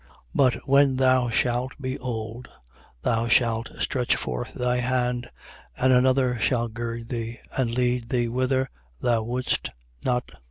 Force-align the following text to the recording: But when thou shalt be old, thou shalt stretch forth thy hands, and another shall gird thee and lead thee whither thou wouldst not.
But 0.33 0.67
when 0.67 0.95
thou 0.95 1.29
shalt 1.29 1.73
be 1.79 1.95
old, 1.99 2.47
thou 3.03 3.27
shalt 3.27 3.69
stretch 3.79 4.15
forth 4.15 4.51
thy 4.55 4.77
hands, 4.77 5.25
and 5.77 5.93
another 5.93 6.39
shall 6.39 6.69
gird 6.69 7.09
thee 7.09 7.39
and 7.55 7.69
lead 7.69 8.09
thee 8.09 8.27
whither 8.27 8.71
thou 8.99 9.21
wouldst 9.21 9.69
not. 10.03 10.31